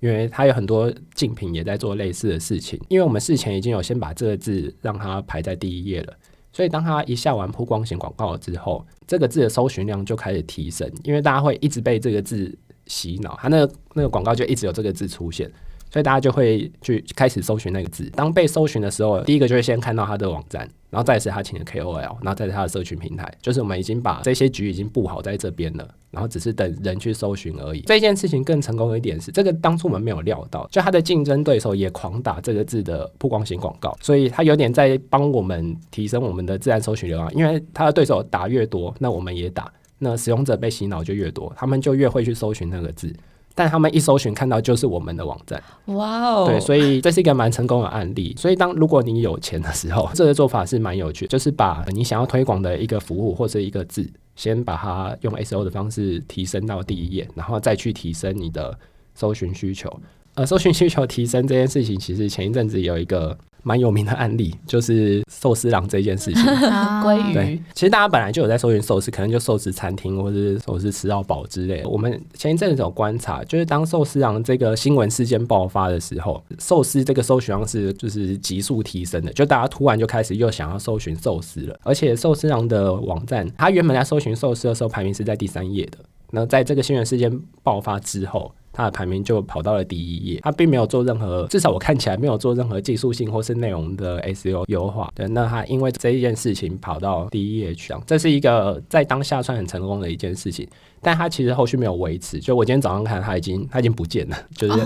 [0.00, 2.80] 因为它有很多竞品也在做类似的事情。
[2.88, 6.16] 因为我们事前已经有先把这个字让它排在第一页了，
[6.50, 15.52] 所以当它一下完曝光型广告之后，这个字的搜寻量就开始提升，因为大家会一直被这个字洗脑，它那个那个广告就一直有这个字出现。
[15.92, 18.08] 所以大家就会去开始搜寻那个字。
[18.16, 23.30] 当被搜寻的时候，第一个就会先看到他的网站，然后再是他请的 KOL，然后再是他的社群平台。
[23.42, 27.82] 就是我们已经把这些局已经布好在这边了，然后只是等人去搜寻而已。
[27.82, 37.34] 这件事情更成功的一点是，这个当初我们没有料到，就他的竞争对手也狂打这个字的曝光型广告，所以他有点在帮我们提升我们的自然搜寻流量。
[37.34, 43.14] 因为他的对手打越多，那我们也打，那使用者被洗脑就越多，他们就越会去搜寻那个字。
[43.54, 46.46] 但他们一搜寻看到就是我们的网站，哇哦！
[46.46, 48.34] 对，所以这是一个蛮成功的案例。
[48.38, 58.78] 所以当如果你有钱的时候， 这个做法是蛮有趣，就是把你想要推广的一个服务或者一个字，先把它用 SEO 的方式提升到第一页，然后再去提升你的
[59.14, 59.92] 搜寻需求。
[60.34, 63.36] 呃，搜寻需求提升这件事情，其实前一阵子有一个。
[63.64, 66.42] 蛮有名的案例就是寿司郎这件事情
[67.00, 67.32] 鲑鱼。
[67.32, 71.88] 对，其实大家本来就有在搜寻寿司，可能就寿司餐厅或者是寿司吃到饱之类的。
[71.88, 81.78] 我们前一阵子有观察，就是当寿司郎这个新闻事件爆发的时候，寿司这个搜寻量是就是急速提升的，就大家突然就开始又想要搜寻寿司了。
[81.84, 85.98] 而且寿司郎的网站，它原本在搜寻寿司的时候排名是在第三页的。
[86.32, 87.30] 那在这个新闻事件
[87.62, 95.12] 爆发之后，它的排名就跑到了第一页，它并没有做任何，至少我看起来没有做任何技术性或是内容的 SEO 优化。
[95.14, 100.66] 对，那它因为这一件事情跑到第一页去，这是一个在当下算很成功的一件事情，
[101.00, 102.38] 但它其实后续没有维持。
[102.38, 104.80] 就我今天早上看，它已经它已经不见了，就是。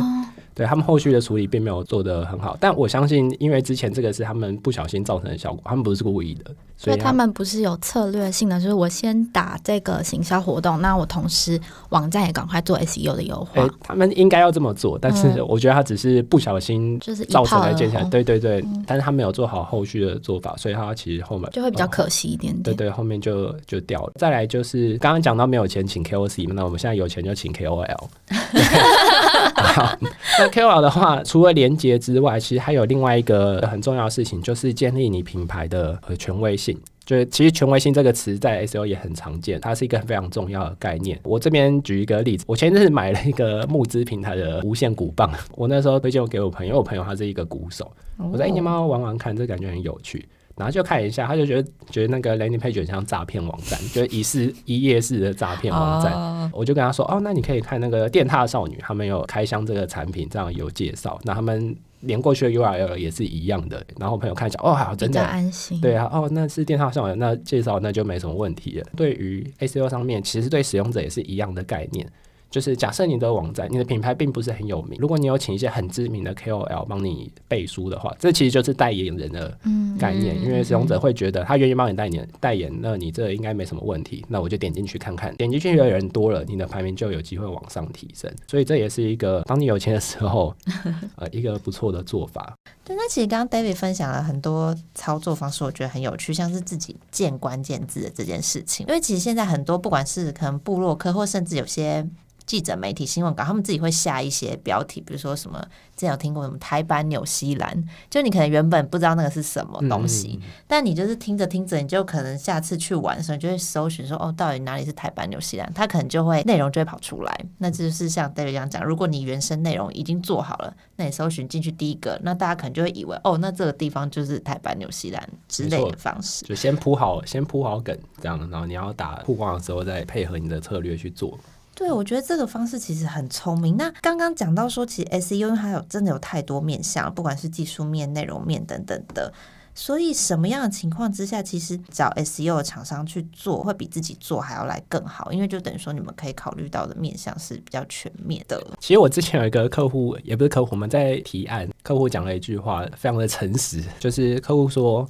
[0.56, 6.44] 对他们后续的处理并没有做得很好，但我相信，因为之前这个是他们不小心造成的效果，他们不是故意的，
[6.78, 13.62] 所以他，他们不是有策略性的，就是我先打这个行销活动，那我同时网站也赶快做 SEO 的优化。
[13.62, 22.62] 欸，他们应该要这么做，但是我觉得他只是不小心就是造成了接下来，对对对，嗯，但是他没有做好后续的做法，所以他其实后面就会比较可惜一点点。
[22.62, 24.12] 对对，后面就就掉了。
[24.16, 28.08] 再来就是刚刚讲到没有钱请 KOC，那我们现在有钱就请 KOL。
[29.56, 29.98] 好，
[30.38, 36.78] 那 KOL 的话，除了连接之外，其实还有另外一个很重要的事情，就是建立你品牌的呃权威性。
[37.04, 41.16] 就是其实权威性这个词在 SEO 也很常见，它是一个非常重要的概念。
[41.22, 47.88] 我这边举一个例子，我前阵子买了一个募资平台的无线鼓棒，我那时候推荐我给我朋友，我朋友他是一个鼓手，
[48.18, 50.28] 我说哎，你们要玩玩看，这感觉很有趣。
[50.56, 56.12] 然后就看一下，他就觉得觉得那个 landing page 很像诈骗网站，就是一式一页式的诈骗网站。
[56.14, 56.50] Oh.
[56.60, 61.20] 我就跟他说：“哦，那你可以看那个电踏少女，他们有开箱这个产品，这样有介绍。
[61.24, 63.84] 那他们连过去的 URL 也是一样的。
[63.98, 65.78] 然后朋友看一下，哦，好，真的安心。
[65.80, 68.86] 对啊，哦，那是电獭少女，那介绍那就没什么问题了。
[68.96, 72.08] 对于 SEO 上面，其实对使用者也是一样的概念。”
[72.56, 79.58] 就是假设你的网站，你的品牌并不是很有名，如果你有请一些很知名的 KOL 帮你背书的话，这其实就是代言人的
[79.98, 90.54] 概念，嗯、因为使用者会觉得他愿意帮你代言代言，那你这应该没什么问题，那我就点进去看看，点进去的人多了，你的排名就有机会往上提升，所以这也是一个当你有钱的时候，
[91.16, 92.54] 呃，一个不错的做法。
[92.86, 102.08] 对，那其实刚刚 David 分享了很多操作方式，我觉得很有趣，像是自己建关键字的这件事情，因为其实现在很多不管是可能部落客，或甚至有些。
[102.46, 105.60] 记者、媒体、新闻稿，他们自己会下一些标题，比如说什么，
[105.96, 115.70] 之前有听过什么台版纽西兰，就你可能原本不知道那个是什么东西，嗯、但你就是听着听着，你就可能下次去玩的时候，你就会搜寻说，哦，到底哪里是台版纽西兰？
[115.74, 117.44] 它可能就会内容就会跑出来。
[117.58, 131.36] 那这就是像 David 这样讲，如果你原生内容已经做好了，那你搜寻进去第一个，那大家可能就会以为，哦，那这个地方就是台版纽西兰之类的方式，就先铺好，先铺好梗这样，然后你要打曝光的时候再配合你的策略去做。
[131.76, 133.76] 对，我觉得这个方式其实很聪明。
[133.76, 139.30] 那刚刚讲到说，其实 SEO 它有真的有太多面向，不管是技术面、内容面等等的。
[139.74, 148.58] 所以什么样的情况之下，其实找 SEO 的厂商去做，会比自己做还要来更好，因为就等于说你们可以考虑到的面向是比较全面的。
[148.80, 155.06] 其实我之前有一个客户，也不是客户，我们在提案，客户讲了一句话，非常的诚实，就是客户说。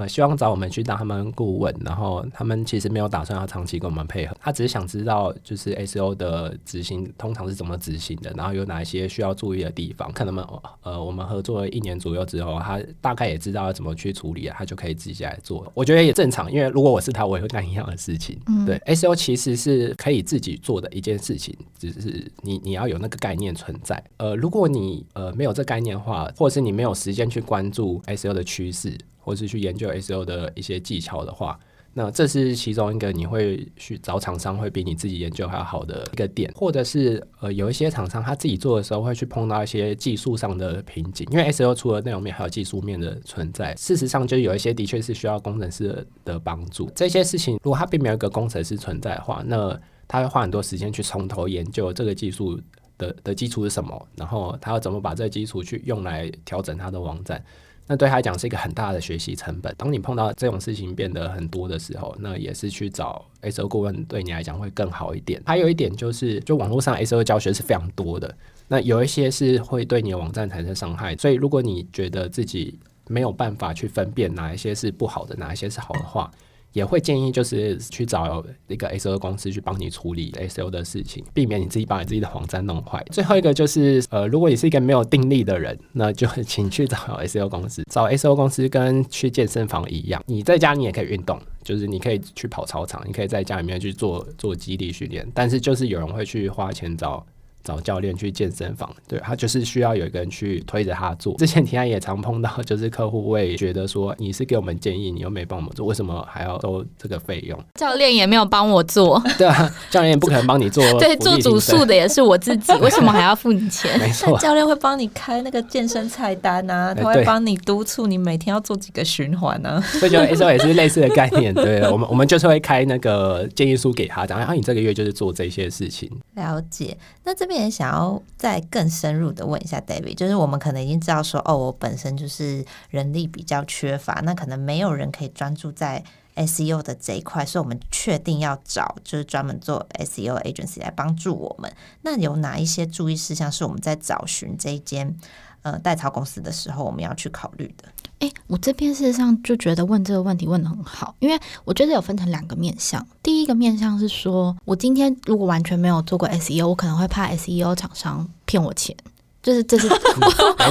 [0.00, 10.10] 呃，希望找我们去当他们顾问，然后他们其实没有打算要长期跟我们配合，他只是想知道就是 SEO 的执行通常是怎么执行的，然后有哪一些需要注意的地方。
[10.12, 15.70] 可能我们呃我们合作了一年左右之后，他大概也知道要怎么去处理，他就可以自己来做。
[15.74, 18.40] 我觉得也正常，因为如果我是他，我也会干一样的事情。
[18.46, 24.02] 嗯、对，SEO 其实是可以自己做的一件事情，只是你你要有那个概念存在。
[24.16, 28.96] 呃，如果你呃没有这概念的话，或者是你没有时间去关注 SEO 的趋势。
[29.20, 31.58] 或是去研究 SEO 的一些技巧的话，
[31.92, 46.88] 那这是其中一个你会去找厂商会比你自己研究还要好的一个点，或者是呃有一些厂商他自己做的时候会去碰到一些技术上的瓶颈，因为 SEO 除了内容面还有技术面的存在，事实上就有一些的确是需要工程师的帮助。
[46.94, 52.60] 这些事情如果他并没有一个工程师存在的话，那他会花很多时间去从头研究这个技术
[52.98, 57.44] 的的基础是什么，然后他要怎么把这个基础去用来调整他的网站。
[57.90, 59.74] 那对他来讲是一个很大的学习成本。
[59.76, 65.42] 当你碰到这种事情变得很多的时候，那也是去找 SEO 顾问对你来讲会更好一点。
[65.44, 68.32] 还有一点就是，就网络上 SEO 教学是非常多的，
[68.68, 71.16] 那有一些是会对你的网站产生伤害。
[71.16, 76.30] 所以如果你觉得自己没有办法去分辨哪一些是不好的，哪一些是好的话，
[76.72, 83.04] 也会建议就是去找一个 SEO 公司去帮你处理 SEO 的事情，避免你自己把你自己的网站弄坏。
[83.10, 87.82] 最后一个就是，呃，如果你是一个没有定力的人，那就请去找 SEO 公司。
[87.90, 97.26] 找 SEO 公司跟去健身房一样，你在家你也可以运动，就是你可以去跑操场，你可以在家里面去做做肌力训练，但是就是有人会去花钱找。
[97.62, 101.34] 找教练去健身房，对，他就是需要有一个人去推着他做。
[101.36, 107.58] 之前 提案也常碰到，就是客户会觉得说，你是给我们建议，你又没帮我们做，为什么还要收这个费用？
[107.74, 110.84] 教练也没有帮我做，对啊，教练也不可能帮你做。
[110.98, 113.98] 对，做主诉的也是我自己，为什么还要付你钱？
[113.98, 119.80] 没错，教练会帮你开那个健身菜单啊，他会帮你督促你每天要做几个循环呢、啊。
[119.80, 126.10] 所以就 SEO 也是类似的概念，对，我们我们就是会开那个建议书给他，讲，然后你这个月就是做这些事情。
[126.40, 128.20] 了解，那这边也想要。
[128.40, 136.02] 再更深入的问一下 David，就是我们可能已经知道说，哦，我本身就是人力比较缺乏，那可能没有人可以专注在
[136.36, 141.70] SEO 的这一块，所以我们确定要找就是专门做 SEO agency 来帮助我们。
[142.00, 145.14] 那有哪一些注意事项是我们在找寻这一间
[145.60, 147.84] 呃代操公司的时候我们要去考虑的？
[148.20, 153.04] 诶，我这边事实上就觉得问这个问题问的很好，因为我觉得有分成两个面向。
[153.22, 158.94] 第一个面向是说，我今天如果完全没有做过 SEO，我可能会怕 SEO 厂商骗我钱，
[159.42, 159.96] 就是这是 我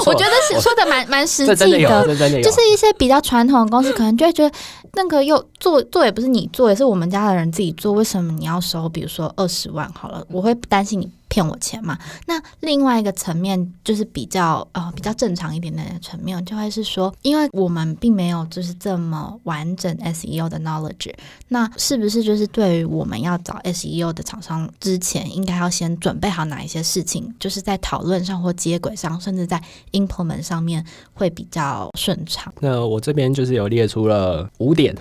[0.05, 4.55] 我觉得是说的蛮蛮实际的，就是一些比较传统的公司可能就会觉得
[4.93, 8.88] 那个又做做也不是你做，也是我们家的人自己做，为什么你要收？
[8.88, 11.09] 比如说二十万好了，我会担心你。
[11.29, 11.97] 骗我钱嘛？
[12.25, 21.13] 那另外一个层面就是比较呃比较正常一点的层面，就会是说，因为我们并没有就是这么完整 SEO 的 knowledge，
[21.47, 29.61] 那是不是就是对于我们要找 SEO 的厂商之前，应该要先准备好哪一些事情，就是在讨论上或接轨上，甚至在
[29.91, 32.51] implement 上面会比较顺畅？
[32.59, 34.95] 那我这边就是有列出了五点。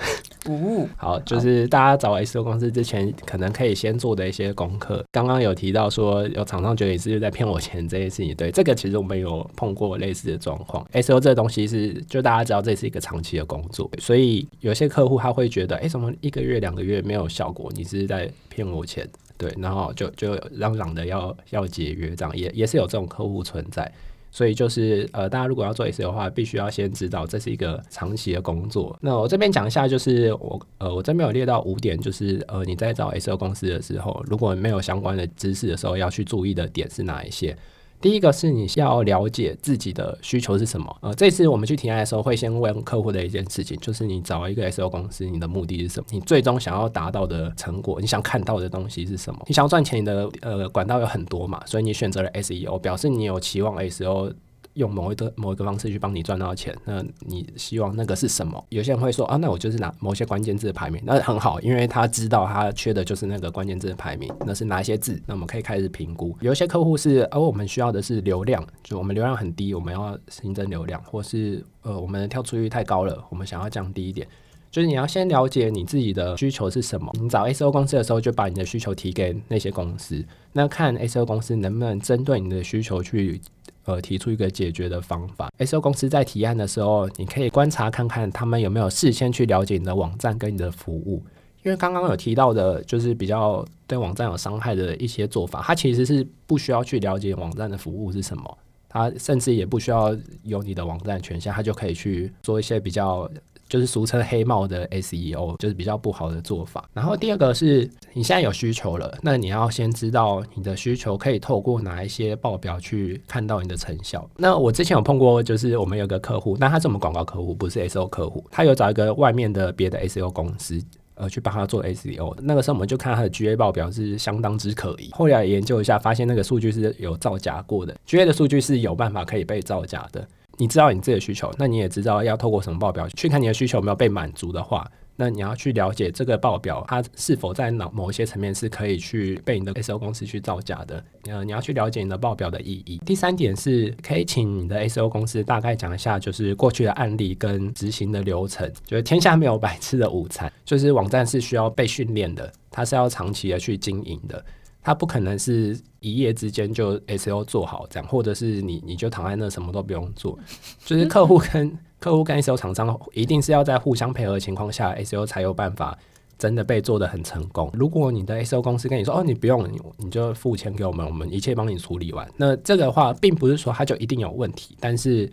[0.47, 5.03] 五 好，就是大家找 SEO 公司之前，可能可以先做的一些功课。
[5.11, 10.87] 刚刚有提到说，有厂商觉得你是在骗我钱这件事情，对这个其实我们有碰过类似的状况。
[10.93, 17.71] SEO 这个东西是，就大家知道这是一个长期的工作，所以有些客户他会觉得，哎、怎么一个月两个月没有效果？
[17.75, 19.09] 你是在骗我钱？
[19.37, 23.91] 对，然后就就嚷嚷的要要解约，这样也也是有这种客户存在。
[24.31, 28.97] 所以就是呃，大家如果要做 S O 的话，必须要先知道这是一个长期的工作。
[29.01, 37.57] 那我这边讲一下，就是我呃，我这边有列到五点，就是呃，你在找 S O 公司的时候，如果没有相关的知识的时候，要去注意的点是哪一些？
[38.01, 40.97] 第一个是你要了解自己的需求是什么。
[41.01, 46.07] 呃，这次我们去提案的时候，会先问客户的一件事情，就是你找一个 SEO 公司，你的目的是什么？
[46.11, 49.41] 你最终想要达到的成果，你想看到的东西是什么？
[49.47, 54.33] 你想赚钱，你的呃管道有很多嘛，所以你选择了 SEO，表示你有期望 SEO。
[54.75, 58.65] 用某一个某一个方式去帮你赚到钱，那你希望那个是什么？
[58.69, 65.21] 有些人会说啊，那我就是拿某些关键字的排名，那很好，因为他知道他缺的就是那个关键字的排名，那是哪一些字？
[65.27, 66.37] 那我们可以开始评估。
[66.41, 74.27] 有一些客户是，哦、我们需要的是流量，就我们流量很低，我们要新增流量，或是呃，我们的跳出率太高了，我们想要降低一点。
[74.71, 77.11] 就是你要先了解你自己的需求是什么。
[77.19, 83.41] 你找 SEO 公司的时候，就把你的需求提给那些公司，那看 SEO 公司能不能针对你的需求去。
[83.89, 85.51] 呃提出一个解决的方法。
[85.57, 91.23] S O 公司在提案的时候，你可以观察看看他们有没有事先去了解你的网站跟你的服务，
[91.65, 98.59] 因为刚刚有提到的，就是比较对网站有伤害的一些做法，它其实是不需要去了解网站的服务是什么，
[98.89, 103.31] 它甚至也不需要有你的网站权限，它就可以去做一些比较。
[103.69, 106.89] 就是俗称黑帽的 SEO，就是比较不好的做法。
[106.93, 114.29] 然后第二个是你现在有需求了，那你要先知道你的需求可以透过哪一些报表去看到你的成效。
[114.37, 120.81] 那我之前有碰过，就是我们有个客户，那他是我们广告客户，不是 SEO 客户，他有找一个外面的别的 SEO 公司，
[121.15, 122.35] 呃，去帮他做 SEO。
[122.41, 130.27] 那个时候我们就看他的 GA 报表是相当之可疑，后来研究一下，发现那个数据是有造假过的，GA 的数据是有办法可以被造假的。
[130.59, 141.03] 你知道你自己的需求，那你也知道要透过什么报表去看你的需求有没有被满足的话，那你要去了解这个报表它是否在哪某一些层面是可以去被你的 SO 公司去造假的。
[141.29, 143.01] 呃，你要去了解你的报表的意义。
[143.07, 148.71] 第三点是可以请你的 SO 公司大概讲一下，就是过去的案例跟执行的流程。
[148.85, 154.45] 就是天下没有白吃的午餐，就是网站是需要被训练的，它是要长期的去经营的。
[154.83, 160.39] 它不可能是一夜之间就 SEO 做好这样，或者是你你就躺在那什么都不用做，
[160.85, 165.99] 就是客户跟客户跟 SEO 厂商一定是要在互相配合的情况下，SEO 才有办法
[166.39, 167.69] 真的被做得很成功。
[167.75, 175.31] 如果你的 SEO 公司跟你说哦，你不用你你就付钱给我们，我们一切帮你处理完，那这个的话并不是说它就一定有问题，但是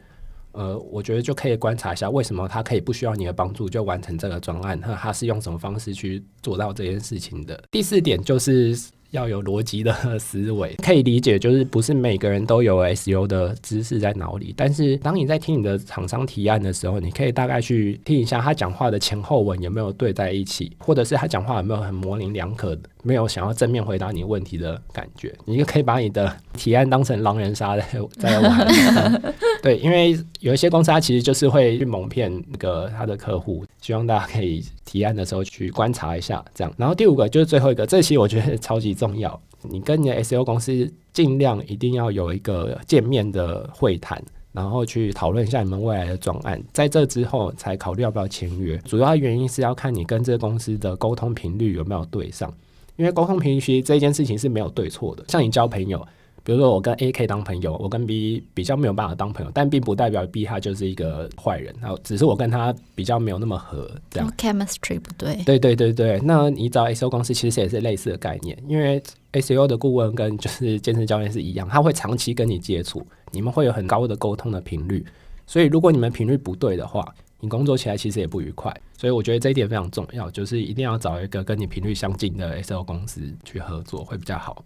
[0.54, 7.64] 呃，我觉得就可以观察一下为什么他可以不需要你的帮助就完成这个专案，那他是用什么方式去做到这件事情的。
[7.72, 8.76] 第四点就是。
[9.12, 14.53] 要有逻辑的思维， 可以理解，就是不是每个人都有 SEO 的知识在脑里。
[14.58, 25.34] 但是当你在听你的厂商提案的时候，你可以大概去听一下他讲话的前后文有没有对在一起，或者是他讲话有没有很模棱两可，没有想要正面回答你问题的感觉。
[25.45, 27.86] 你就可以把你的提案当成狼人杀 在
[28.18, 29.34] 在玩。
[29.62, 36.73] 对，因为有一些公司他其实就是会去蒙骗那个他的客户，希望大家可以提案的时候去观察一下这样。
[36.75, 39.15] 然后第五个就是最后一个，这期我觉得超级重。
[39.19, 44.19] 要，你跟你的 SEO 公司尽量一定要有一个见面的会谈，
[44.51, 48.75] 然后去讨论一下你们未来的专案，在这之后才考虑要不要签约。
[48.79, 52.51] 主要原因是要看你跟这个公司的沟通频率有没有对上，
[52.95, 55.23] 因为沟通频率其实这件事情是没有对错的。
[55.27, 56.03] 像你交朋友。
[56.46, 64.32] 比如说，我跟 A 可以当朋友，我跟 B 比较没有办法当朋友，但并不代表 B 他就是一个坏人，然后只是我跟他比较没有那么合，这样。
[64.38, 65.41] Chemistry 不对。
[65.43, 69.02] 对对对对，那你找 SEO 公司其实也是类似的概念，因为
[69.34, 75.04] SEO 的顾问跟 就是健身教练是一样，他会长期跟你接触，你们会有很高的沟通的频率，
[75.48, 77.04] 所以如果你们频率不对的话，
[77.39, 78.72] 你工作起来其实也不愉快。
[78.96, 84.64] 所以我觉得这一点非常重要，就是一定要找一个跟你频率相近的 SEO 公司去合作会比较好。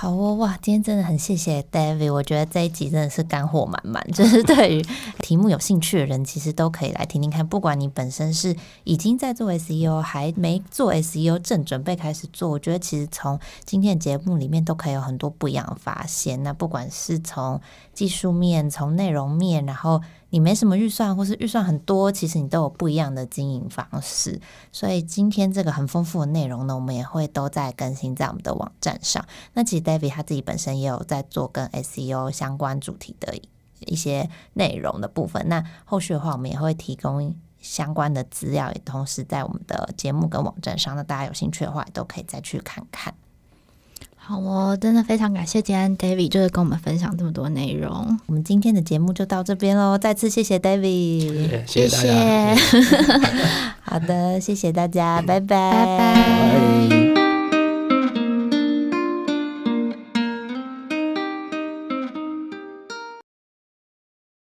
[0.00, 4.86] 好哦，哇，今天真的很谢谢 David，我觉得这一集真的是干货满满， 就是对于
[5.18, 7.44] 题目有兴趣的人，其实都可以来听听看。
[7.44, 16.40] 不管你本身是已经在做 SEO，还没做 SEO，正准备开始做，我觉得其实从今天的节目里面都可以有很多不一样的发现。
[16.44, 17.60] 那不管是从
[17.92, 20.00] 技术面，从内容面，然后。
[20.30, 24.40] 你没什么预算，或是预算很多，其实你都有不一样的经营方式。
[24.70, 29.24] 所以今天这个很丰富的内容呢，我们也会都在更新在我们的网站上。
[29.54, 33.34] 那其实 David 他自己本身也有在做跟 SEO 相关主题的
[33.80, 35.48] 一些内容的部分。
[35.48, 40.94] 那后续的话，我们也会提供相关的资料，也同时在我们的节目跟网站上。
[40.94, 43.14] 那大家有兴趣的话，也都可以再去看看。
[44.28, 48.18] 好哦，真的非常感谢今天 David 就是跟我们分享这么多内容。
[48.26, 53.72] 我们今天的节目就到这边喽，再次谢谢 David，谢谢大家。
[53.80, 55.96] 好的，谢谢大家，拜拜，拜
[56.90, 57.07] 拜。